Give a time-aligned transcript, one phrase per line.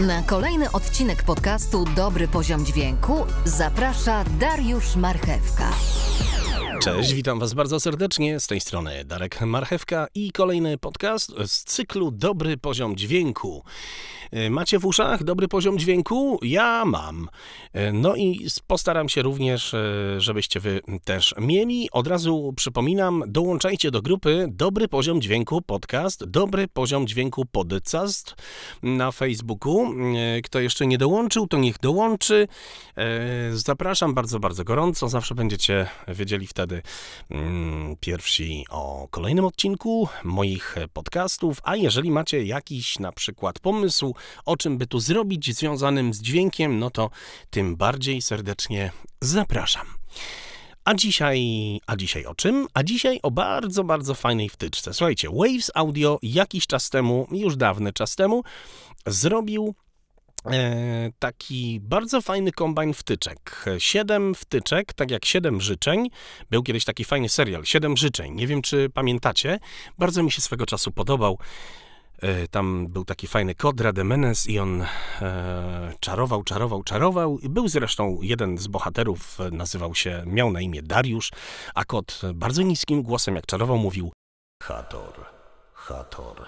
[0.00, 5.70] Na kolejny odcinek podcastu Dobry Poziom Dźwięku zaprasza Dariusz Marchewka.
[6.82, 8.40] Cześć, witam Was bardzo serdecznie.
[8.40, 13.64] Z tej strony Darek Marchewka i kolejny podcast z cyklu Dobry Poziom Dźwięku.
[14.30, 16.38] E, macie w uszach dobry poziom dźwięku?
[16.42, 17.28] Ja mam.
[17.76, 19.80] E, no i postaram się również, e,
[20.20, 21.88] żebyście Wy też mieli.
[21.92, 28.34] Od razu przypominam, dołączajcie do grupy Dobry Poziom Dźwięku Podcast, Dobry Poziom Dźwięku Podcast
[28.82, 29.94] na Facebooku.
[30.44, 32.48] Kto jeszcze nie dołączył, to niech dołączy.
[33.52, 35.08] Zapraszam bardzo, bardzo gorąco.
[35.08, 36.82] Zawsze będziecie wiedzieli wtedy
[37.30, 41.60] mm, pierwsi o kolejnym odcinku moich podcastów.
[41.62, 46.78] A jeżeli macie jakiś na przykład pomysł, o czym by tu zrobić związanym z dźwiękiem,
[46.78, 47.10] no to
[47.50, 49.86] tym bardziej serdecznie zapraszam.
[50.84, 51.40] A dzisiaj,
[51.86, 52.66] a dzisiaj o czym?
[52.74, 54.94] A dzisiaj o bardzo, bardzo fajnej wtyczce.
[54.94, 58.42] Słuchajcie, Waves Audio jakiś czas temu, już dawny czas temu,
[59.06, 59.74] zrobił
[60.44, 63.64] e, taki bardzo fajny kombajn wtyczek.
[63.78, 66.08] Siedem wtyczek, tak jak siedem życzeń.
[66.50, 68.34] Był kiedyś taki fajny serial, Siedem życzeń.
[68.34, 69.58] Nie wiem, czy pamiętacie.
[69.98, 71.38] Bardzo mi się swego czasu podobał.
[72.22, 77.38] E, tam był taki fajny kod Rademenes i on e, czarował, czarował, czarował.
[77.42, 81.32] Był zresztą jeden z bohaterów, e, nazywał się, miał na imię Dariusz,
[81.74, 84.12] a kod bardzo niskim głosem, jak czarował, mówił
[84.62, 85.14] Hator,
[85.74, 86.46] Hator,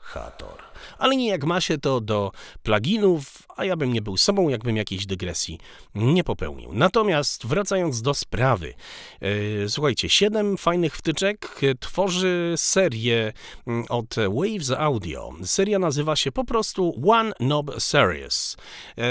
[0.00, 0.62] Hator.
[0.98, 4.76] Ale nie jak ma się to do pluginów, a ja bym nie był sobą, jakbym
[4.76, 5.58] jakiejś dygresji
[5.94, 6.70] nie popełnił.
[6.72, 8.74] Natomiast wracając do sprawy,
[9.20, 13.32] yy, słuchajcie, siedem fajnych wtyczek tworzy serię
[13.66, 15.32] mm, od Waves Audio.
[15.44, 18.56] Seria nazywa się po prostu One Knob Series.
[18.96, 19.04] Yy,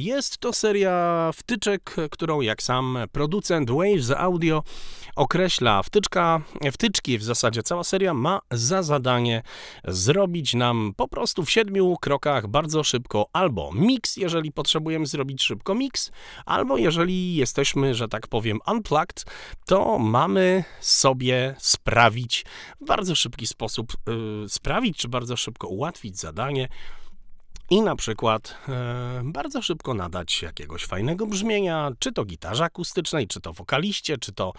[0.00, 4.62] jest to seria wtyczek, którą jak sam producent Waves Audio
[5.16, 6.40] określa wtyczka,
[6.72, 9.42] wtyczki w zasadzie cała seria ma za zadanie
[9.84, 15.74] zrobić nam po prostu w siedmiu krokach bardzo szybko albo mix, jeżeli potrzebujemy zrobić szybko
[15.74, 16.10] mix,
[16.44, 19.24] albo jeżeli jesteśmy, że tak powiem, unplugged,
[19.66, 22.44] to mamy sobie sprawić
[22.80, 23.92] w bardzo szybki sposób,
[24.42, 26.68] yy, sprawić czy bardzo szybko ułatwić zadanie
[27.70, 33.40] i na przykład e, bardzo szybko nadać jakiegoś fajnego brzmienia, czy to gitarze akustycznej, czy
[33.40, 34.52] to wokaliście, czy to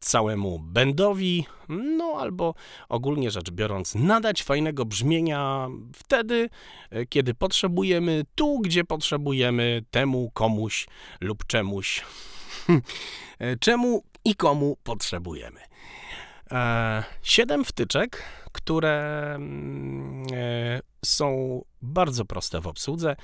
[0.00, 2.54] całemu bendowi, no albo
[2.88, 6.48] ogólnie rzecz biorąc, nadać fajnego brzmienia wtedy,
[6.90, 10.86] e, kiedy potrzebujemy, tu gdzie potrzebujemy, temu komuś
[11.20, 12.04] lub czemuś,
[13.38, 15.60] e, czemu i komu potrzebujemy.
[16.50, 23.16] E, siedem wtyczek, które mm, e, są bardzo proste w obsłudze,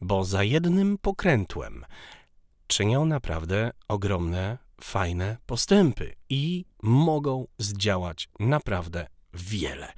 [0.00, 1.84] bo za jednym pokrętłem
[2.66, 9.92] czynią naprawdę ogromne, fajne postępy i mogą zdziałać naprawdę wiele.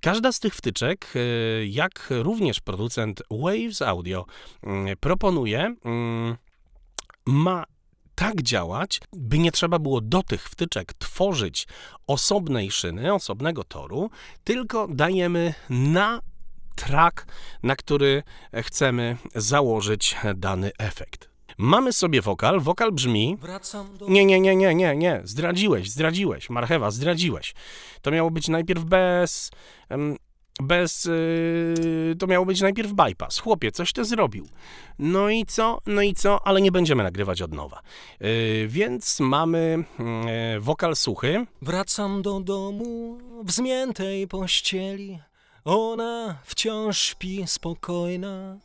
[0.00, 4.26] Każda z tych wtyczek, e, jak również producent Waves Audio
[4.62, 6.36] mm, proponuje, mm,
[7.26, 7.64] ma
[8.14, 11.66] tak działać, by nie trzeba było do tych wtyczek tworzyć
[12.06, 14.10] osobnej szyny, osobnego toru,
[14.44, 16.20] tylko dajemy na
[16.74, 17.26] track,
[17.62, 18.22] na który
[18.62, 21.34] chcemy założyć dany efekt.
[21.58, 23.36] Mamy sobie wokal, wokal brzmi.
[24.08, 27.54] Nie, nie, nie, nie, nie, nie, zdradziłeś, zdradziłeś, marchewa, zdradziłeś.
[28.02, 29.50] To miało być najpierw bez
[30.60, 31.04] bez.
[31.04, 33.38] Yy, to miało być najpierw bypass.
[33.38, 34.48] Chłopie, coś ty zrobił.
[34.98, 35.80] No i co?
[35.86, 36.46] No i co?
[36.46, 37.80] Ale nie będziemy nagrywać od nowa.
[38.20, 38.28] Yy,
[38.68, 41.46] więc mamy yy, wokal suchy.
[41.62, 45.18] Wracam do domu w zmiętej pościeli.
[45.64, 48.58] Ona wciąż śpi spokojna.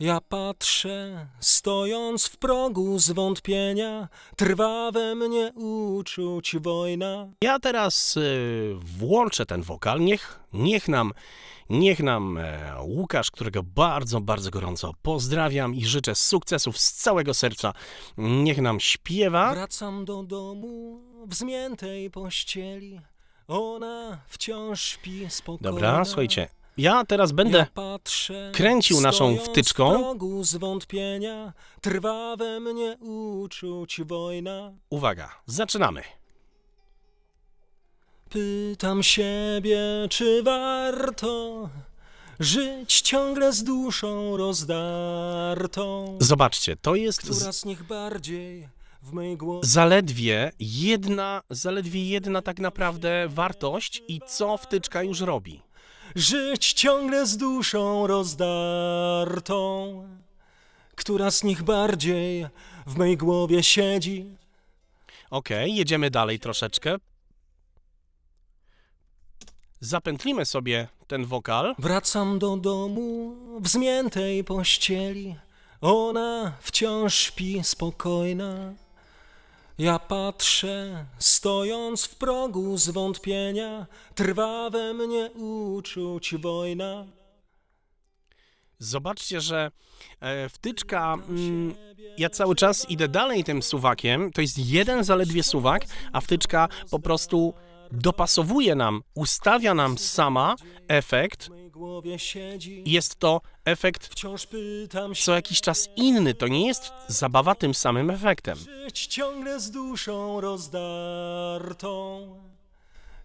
[0.00, 7.28] Ja patrzę, stojąc w progu zwątpienia, trwa we mnie uczuć wojna.
[7.42, 11.12] Ja teraz y, włączę ten wokal, niech, niech nam,
[11.70, 17.72] niech nam e, Łukasz, którego bardzo, bardzo gorąco pozdrawiam i życzę sukcesów z całego serca,
[18.18, 19.52] niech nam śpiewa.
[19.54, 23.00] Wracam do domu w zmiętej pościeli,
[23.48, 25.70] ona wciąż śpi spokojna.
[25.70, 27.66] Dobra, słuchajcie, ja teraz będę
[28.52, 30.14] kręcił naszą wtyczką.
[30.42, 34.72] zwątpienia, trwa we mnie uczuć wojna.
[34.90, 36.02] Uwaga, zaczynamy.
[38.30, 39.78] Pytam siebie,
[40.10, 41.68] czy warto
[42.40, 46.18] żyć ciągle z duszą rozdartą.
[46.20, 47.64] Zobaczcie, to jest z
[49.62, 55.62] zaledwie jedna, zaledwie jedna tak naprawdę wartość i co wtyczka już robi.
[56.14, 59.58] Żyć ciągle z duszą rozdartą,
[60.94, 62.46] która z nich bardziej
[62.86, 64.26] w mej głowie siedzi.
[65.30, 66.96] Okej, jedziemy dalej troszeczkę.
[69.80, 71.74] zapętlimy sobie ten wokal.
[71.78, 75.36] Wracam do domu w zmiętej pościeli.
[75.80, 78.74] Ona wciąż śpi spokojna.
[79.82, 87.06] Ja patrzę, stojąc w progu zwątpienia, trwa we mnie uczuć wojna.
[88.78, 89.70] Zobaczcie, że
[90.20, 91.74] e, wtyczka, mm,
[92.18, 96.98] ja cały czas idę dalej tym suwakiem, to jest jeden zaledwie suwak, a wtyczka po
[96.98, 97.54] prostu
[97.92, 100.56] dopasowuje nam, ustawia nam sama
[100.88, 101.50] efekt.
[102.86, 104.08] Jest to efekt
[105.24, 108.58] co jakiś czas inny, to nie jest zabawa tym samym efektem.
[109.08, 112.26] ciągle z duszą rozdartą.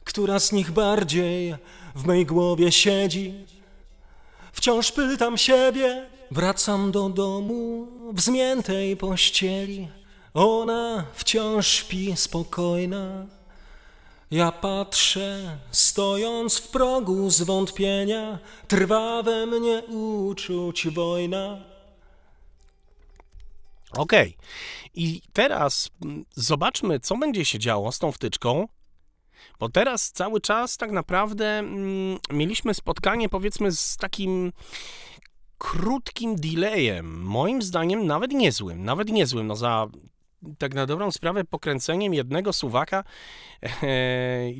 [0.03, 1.55] Która z nich bardziej
[1.95, 3.33] w mej głowie siedzi?
[4.51, 9.87] Wciąż pytam siebie, wracam do domu w zmiętej pościeli.
[10.33, 13.36] Ona wciąż śpi spokojna.
[14.31, 21.63] Ja patrzę, stojąc w progu zwątpienia, trwa we mnie uczuć wojna.
[23.91, 24.37] Okej.
[24.93, 28.67] I teraz mm, zobaczmy, co będzie się działo z tą wtyczką.
[29.59, 34.53] Bo teraz cały czas tak naprawdę mm, mieliśmy spotkanie, powiedzmy, z takim
[35.57, 37.21] krótkim delayem.
[37.21, 38.83] Moim zdaniem nawet niezłym.
[38.83, 39.47] Nawet niezłym.
[39.47, 39.87] No za
[40.57, 43.03] tak na dobrą sprawę pokręceniem jednego suwaka,
[43.63, 43.69] e,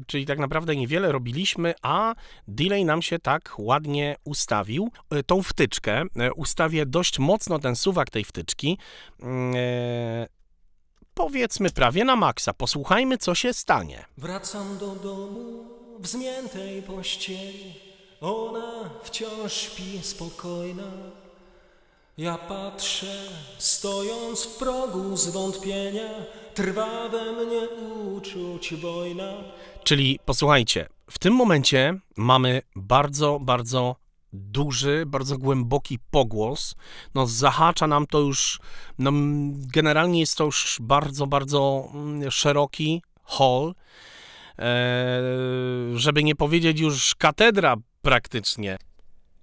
[0.07, 2.15] czyli tak naprawdę niewiele robiliśmy, a
[2.47, 4.89] delay nam się tak ładnie ustawił.
[5.09, 8.77] E, tą wtyczkę e, ustawię dość mocno ten suwak tej wtyczki.
[9.21, 10.27] Mm, E,
[11.13, 12.53] powiedzmy prawie na maksa.
[12.53, 14.05] Posłuchajmy, co się stanie.
[14.17, 15.65] Wracam do domu
[15.99, 17.73] w zmiętej pościeli.
[18.21, 20.83] Ona wciąż śpi spokojna.
[22.17, 26.09] Ja patrzę, stojąc w progu zwątpienia,
[26.53, 27.69] trwa we mnie
[28.15, 29.33] uczuć wojna.
[29.83, 33.95] Czyli posłuchajcie, w tym momencie mamy bardzo, bardzo
[34.33, 36.75] duży, bardzo głęboki pogłos.
[37.15, 38.59] No, zahacza nam to już,
[38.99, 39.11] no,
[39.73, 43.75] generalnie jest to już bardzo, bardzo mm, szeroki hall.
[44.59, 45.21] E,
[45.95, 48.77] żeby nie powiedzieć już katedra praktycznie.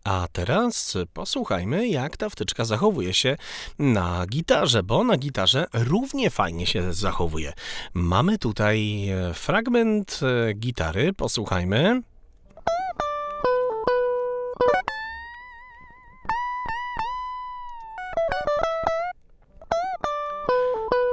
[0.04, 3.36] A teraz posłuchajmy, jak ta wtyczka zachowuje się
[3.78, 7.52] na gitarze, bo na gitarze równie fajnie się zachowuje.
[7.94, 12.02] Mamy tutaj e, fragment e, gitary, posłuchajmy.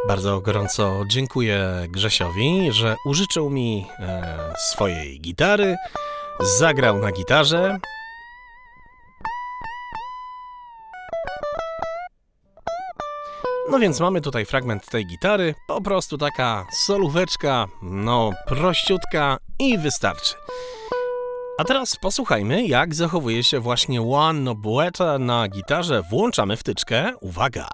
[0.07, 5.75] Bardzo gorąco dziękuję Grzesiowi, że użyczył mi e, swojej gitary,
[6.59, 7.79] zagrał na gitarze.
[13.71, 20.35] No więc mamy tutaj fragment tej gitary, po prostu taka solóweczka, no prościutka i wystarczy.
[21.57, 26.03] A teraz posłuchajmy, jak zachowuje się właśnie Juan Nobueta na gitarze.
[26.09, 27.13] Włączamy wtyczkę.
[27.21, 27.67] Uwaga!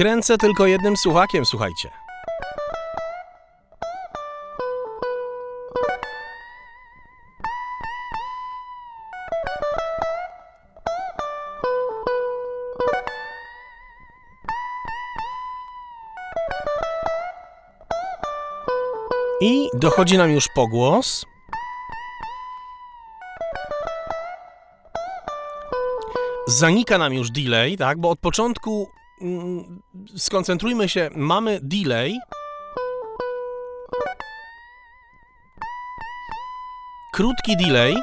[0.00, 1.90] Kręcę tylko jednym słuchakiem, słuchajcie.
[19.40, 21.26] I dochodzi nam już pogłos.
[26.46, 27.98] Zanika nam już delay, tak?
[27.98, 28.99] Bo od początku
[30.16, 32.18] skoncentrujmy się, mamy delay.
[37.12, 37.94] Krótki delay.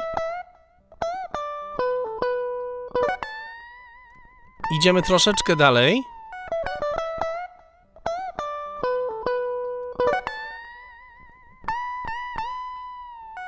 [4.78, 6.02] Idziemy troszeczkę dalej.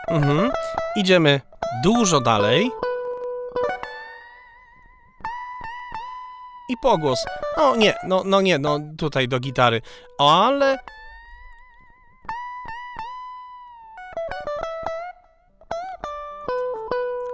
[0.09, 0.50] Mhm.
[0.97, 1.41] Idziemy
[1.83, 2.71] dużo dalej.
[6.71, 7.25] I pogłos.
[7.57, 9.83] No nie, no, no nie, no tutaj do gitary.
[10.19, 10.79] Ale.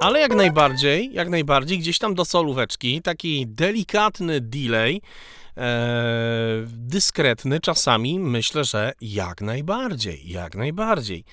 [0.01, 5.01] Ale jak najbardziej, jak najbardziej, gdzieś tam do solóweczki, taki delikatny delay,
[5.57, 5.73] e,
[6.67, 11.25] dyskretny czasami, myślę, że jak najbardziej, jak najbardziej.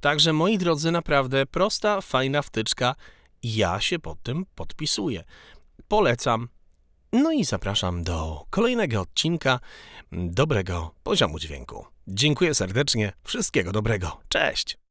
[0.00, 2.94] Także moi drodzy, naprawdę prosta, fajna wtyczka.
[3.42, 5.24] Ja się pod tym podpisuję.
[5.88, 6.48] Polecam.
[7.12, 9.60] No i zapraszam do kolejnego odcinka
[10.12, 11.86] dobrego poziomu dźwięku.
[12.08, 14.20] Dziękuję serdecznie, wszystkiego dobrego.
[14.28, 14.81] Cześć!